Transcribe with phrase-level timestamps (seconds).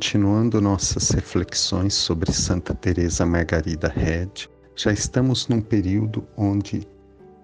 [0.00, 6.88] Continuando nossas reflexões sobre Santa Teresa Margarida Red, já estamos num período onde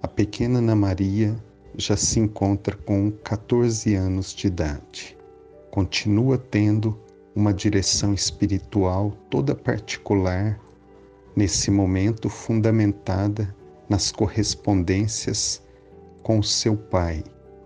[0.03, 1.37] a pequena Ana Maria
[1.77, 5.19] já se encontra com 14 anos de idade.
[5.71, 6.99] Continua tendo
[7.35, 10.59] uma direção espiritual toda particular,
[11.37, 13.55] nesse momento fundamentada
[13.87, 15.63] nas correspondências
[16.23, 17.23] com seu pai,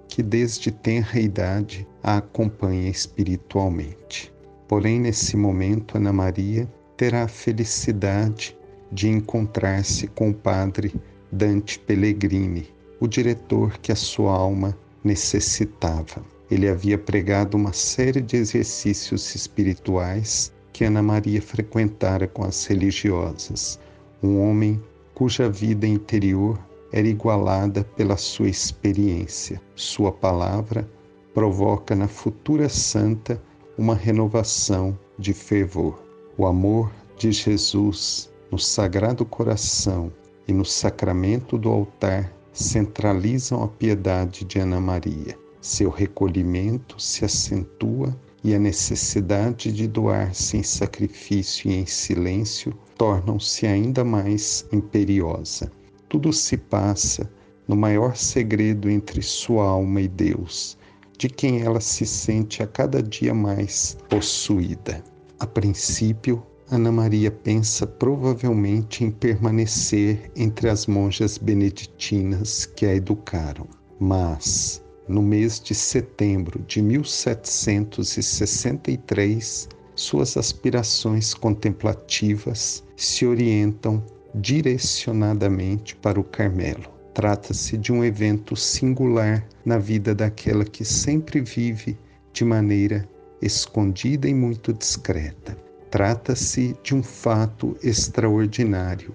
[0.08, 4.34] que desde tenra idade a acompanha espiritualmente.
[4.70, 8.56] Porém, nesse momento, Ana Maria terá a felicidade
[8.92, 10.94] de encontrar-se com o padre
[11.32, 16.24] Dante Pellegrini, o diretor que a sua alma necessitava.
[16.48, 23.80] Ele havia pregado uma série de exercícios espirituais que Ana Maria frequentara com as religiosas,
[24.22, 24.80] um homem
[25.14, 26.56] cuja vida interior
[26.92, 29.60] era igualada pela sua experiência.
[29.74, 30.88] Sua palavra
[31.34, 33.42] provoca na futura santa
[33.76, 36.02] uma renovação de fervor.
[36.36, 40.12] O amor de Jesus no Sagrado Coração
[40.46, 45.38] e no sacramento do altar centralizam a piedade de Ana Maria.
[45.60, 53.66] Seu recolhimento se acentua e a necessidade de doar-se em sacrifício e em silêncio tornam-se
[53.66, 55.70] ainda mais imperiosa.
[56.08, 57.30] Tudo se passa
[57.68, 60.76] no maior segredo entre sua alma e Deus,
[61.20, 65.04] de quem ela se sente a cada dia mais possuída.
[65.38, 73.66] A princípio, Ana Maria pensa provavelmente em permanecer entre as monjas beneditinas que a educaram.
[73.98, 84.02] Mas, no mês de setembro de 1763, suas aspirações contemplativas se orientam
[84.34, 86.99] direcionadamente para o Carmelo.
[87.20, 91.98] Trata-se de um evento singular na vida daquela que sempre vive
[92.32, 93.06] de maneira
[93.42, 95.54] escondida e muito discreta.
[95.90, 99.14] Trata-se de um fato extraordinário,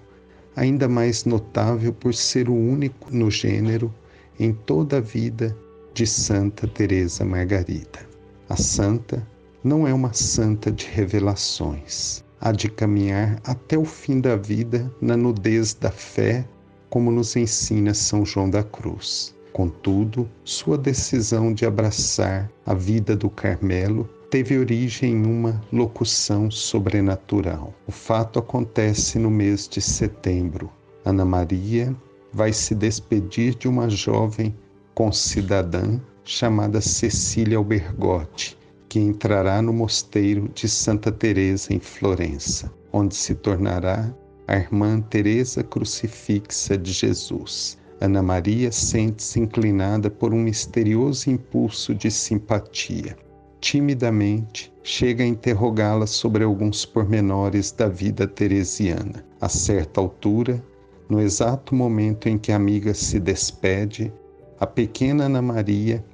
[0.54, 3.92] ainda mais notável por ser o único no gênero
[4.38, 5.56] em toda a vida
[5.92, 8.06] de Santa Teresa Margarida.
[8.48, 9.26] A santa
[9.64, 12.22] não é uma santa de revelações.
[12.40, 16.46] Há de caminhar até o fim da vida na nudez da fé
[16.96, 19.36] como nos ensina São João da Cruz.
[19.52, 27.74] Contudo, sua decisão de abraçar a vida do Carmelo teve origem em uma locução sobrenatural.
[27.86, 30.70] O fato acontece no mês de setembro.
[31.04, 31.94] Ana Maria
[32.32, 34.56] vai se despedir de uma jovem
[34.94, 38.56] concidadã chamada Cecília Albergotti,
[38.88, 44.10] que entrará no mosteiro de Santa Teresa em Florença, onde se tornará
[44.48, 47.76] a irmã Teresa Crucifixa de Jesus.
[48.00, 53.16] Ana Maria sente-se inclinada por um misterioso impulso de simpatia.
[53.60, 59.24] Timidamente, chega a interrogá-la sobre alguns pormenores da vida teresiana.
[59.40, 60.62] A certa altura,
[61.08, 64.12] no exato momento em que a amiga se despede,
[64.60, 66.04] a pequena Ana Maria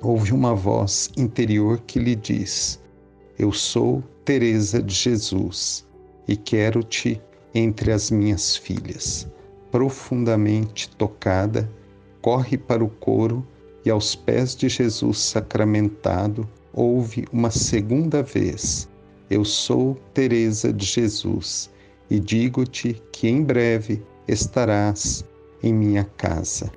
[0.00, 2.80] ouve uma voz interior que lhe diz:
[3.38, 5.86] Eu sou Teresa de Jesus
[6.28, 7.20] e quero te
[7.54, 9.26] entre as minhas filhas.
[9.70, 11.70] Profundamente tocada,
[12.20, 13.46] corre para o coro
[13.84, 18.88] e aos pés de Jesus sacramentado ouve uma segunda vez:
[19.28, 21.70] Eu sou Teresa de Jesus
[22.10, 25.24] e digo-te que em breve estarás
[25.62, 26.70] em minha casa.